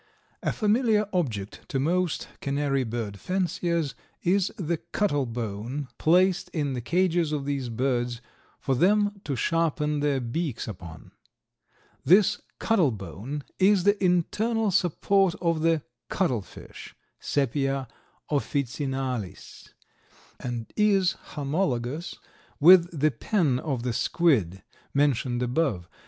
[0.41, 3.93] A familiar object to most canary bird fanciers
[4.23, 8.19] is the cuttle bone placed in the cages of these birds
[8.59, 11.11] for them to sharpen their beaks upon.
[12.03, 17.87] This "cuttle bone" is the internal support of the Cuttle fish (Sepia
[18.31, 19.71] officinalis)
[20.39, 22.15] and is homologous
[22.59, 24.63] with the pen of the squid,
[24.95, 25.87] mentioned above.